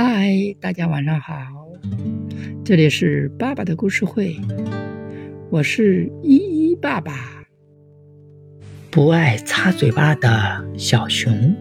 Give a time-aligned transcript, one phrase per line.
[0.00, 1.34] 嗨，大家晚上好，
[2.64, 4.36] 这里是爸爸的故事会，
[5.50, 7.12] 我是依依爸爸。
[8.92, 11.52] 不爱擦嘴巴的小熊。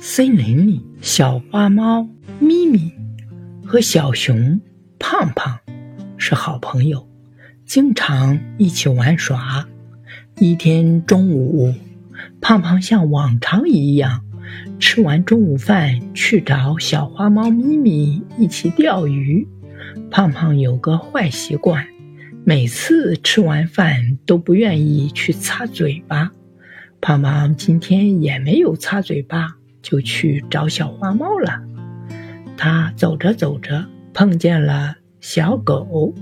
[0.00, 2.08] 森林里，小花猫
[2.38, 2.92] 咪咪
[3.66, 4.60] 和小熊
[5.00, 5.58] 胖胖
[6.16, 7.04] 是好朋友，
[7.66, 9.68] 经常一起玩耍。
[10.38, 11.74] 一天中午，
[12.40, 14.24] 胖胖像往常一样。
[14.78, 19.46] 吃完中午饭，去找小花猫咪咪一起钓鱼。
[20.10, 21.86] 胖胖有个坏习惯，
[22.44, 26.30] 每次吃完饭都不愿意去擦嘴巴。
[27.00, 31.60] 胖胖今天也没有擦嘴巴，就去找小花猫了。
[32.56, 36.14] 他走着走着，碰见了小狗。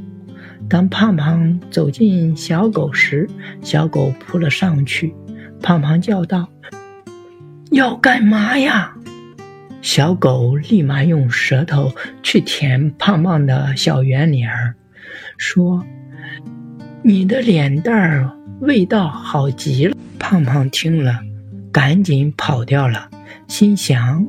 [0.68, 3.28] 当胖胖走近小狗时，
[3.60, 5.14] 小狗扑了上去。
[5.60, 6.48] 胖胖叫道。
[7.72, 8.94] 要干嘛呀？
[9.80, 11.90] 小狗立马用舌头
[12.22, 14.74] 去舔胖胖的小圆脸儿，
[15.38, 15.82] 说
[17.02, 21.18] ：“你的脸蛋儿味道好极了。”胖胖听了，
[21.72, 23.08] 赶紧跑掉了，
[23.48, 24.26] 心想：“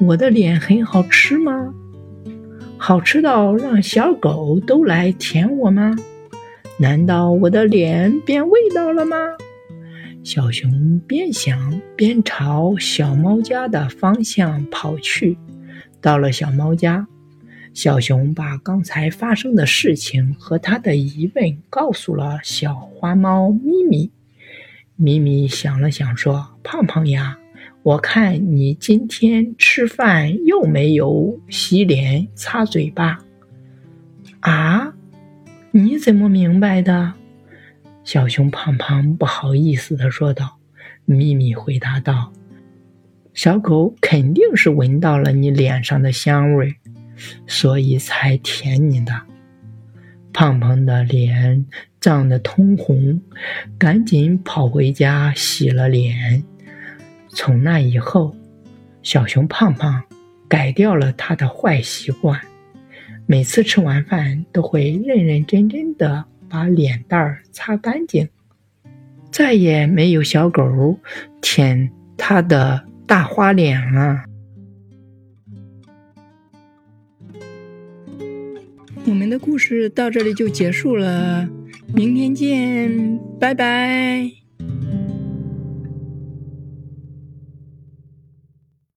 [0.00, 1.52] 我的脸很好吃吗？
[2.76, 5.94] 好吃到让小狗都来舔我吗？
[6.78, 9.16] 难道我的脸变味道了吗？”
[10.24, 15.36] 小熊边想边朝小猫家的方向跑去。
[16.00, 17.06] 到了小猫家，
[17.74, 24.10] 小熊把刚才发生的事情和他的疑问告诉了小花猫咪咪。
[24.96, 27.36] 咪咪想了想说：“胖胖呀，
[27.82, 33.18] 我看你今天吃饭又没有洗脸擦嘴巴。”
[34.40, 34.94] 啊，
[35.72, 37.14] 你怎么明白的？
[38.04, 40.58] 小熊胖胖不好意思的说道
[41.06, 42.32] ：“咪咪回答道，
[43.32, 46.74] 小狗肯定是闻到了你脸上的香味，
[47.46, 49.12] 所以才舔你的。”
[50.34, 51.66] 胖胖的脸
[52.00, 53.20] 涨得通红，
[53.78, 56.42] 赶紧跑回家洗了脸。
[57.28, 58.34] 从那以后，
[59.02, 60.02] 小熊胖胖
[60.48, 62.40] 改掉了他的坏习惯，
[63.26, 66.24] 每次吃完饭都会认认真真的。
[66.52, 68.28] 把脸蛋儿擦干净，
[69.30, 70.98] 再也没有小狗
[71.40, 74.24] 舔它的大花脸了。
[79.06, 81.48] 我们的故事到这里就结束了，
[81.94, 84.41] 明天见，拜拜。